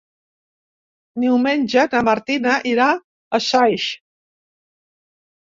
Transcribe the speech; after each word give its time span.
Diumenge 1.25 1.83
na 1.91 2.01
Martina 2.07 2.57
irà 2.71 2.89
a 3.01 3.41
Saix. 3.51 3.87